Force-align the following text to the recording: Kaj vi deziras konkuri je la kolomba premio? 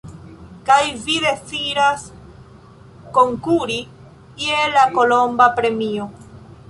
Kaj 0.67 0.77
vi 1.01 1.17
deziras 1.25 2.07
konkuri 3.19 3.79
je 4.47 4.67
la 4.79 4.87
kolomba 4.97 5.49
premio? 5.61 6.09